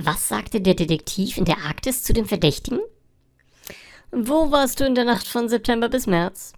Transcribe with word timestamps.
Was 0.00 0.28
sagte 0.28 0.60
der 0.60 0.74
Detektiv 0.74 1.38
in 1.38 1.44
der 1.44 1.58
Arktis 1.58 2.04
zu 2.04 2.12
dem 2.12 2.24
Verdächtigen? 2.24 2.78
Wo 4.12 4.52
warst 4.52 4.78
du 4.78 4.84
in 4.84 4.94
der 4.94 5.04
Nacht 5.04 5.26
von 5.26 5.48
September 5.48 5.88
bis 5.88 6.06
März? 6.06 6.52